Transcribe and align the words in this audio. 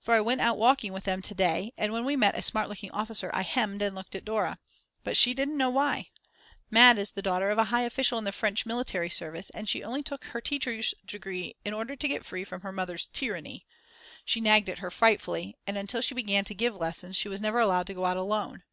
For 0.00 0.14
I 0.14 0.20
went 0.20 0.40
out 0.40 0.58
walking 0.58 0.92
with 0.92 1.04
them 1.04 1.22
to 1.22 1.32
day, 1.32 1.72
and 1.78 1.92
when 1.92 2.04
we 2.04 2.16
met 2.16 2.36
a 2.36 2.42
smart 2.42 2.68
looking 2.68 2.90
officer 2.90 3.30
I 3.32 3.42
hemmed 3.42 3.82
and 3.82 3.94
looked 3.94 4.16
at 4.16 4.24
Dora. 4.24 4.58
But 5.04 5.16
she 5.16 5.32
didn't 5.32 5.56
know 5.56 5.70
why. 5.70 6.10
Mad. 6.72 6.98
is 6.98 7.12
the 7.12 7.22
daughter 7.22 7.50
of 7.50 7.58
a 7.58 7.62
high 7.70 7.82
official 7.84 8.18
in 8.18 8.24
the 8.24 8.32
French 8.32 8.66
military 8.66 9.08
service 9.08 9.48
and 9.50 9.68
she 9.68 9.84
only 9.84 10.02
took 10.02 10.24
her 10.24 10.40
teacher's 10.40 10.92
degree 11.06 11.54
in 11.64 11.72
order 11.72 11.94
to 11.94 12.08
get 12.08 12.24
free 12.26 12.42
from 12.42 12.62
her 12.62 12.72
Mother's 12.72 13.06
"tyranny;" 13.12 13.64
she 14.24 14.40
nagged 14.40 14.68
at 14.68 14.78
her 14.80 14.90
frightfully 14.90 15.54
and 15.68 15.78
until 15.78 16.00
she 16.00 16.16
began 16.16 16.44
to 16.46 16.54
give 16.56 16.74
lessons 16.74 17.14
she 17.16 17.28
was 17.28 17.40
never 17.40 17.60
allowed 17.60 17.86
to 17.86 17.94
go 17.94 18.06
out 18.06 18.16
alone. 18.16 18.64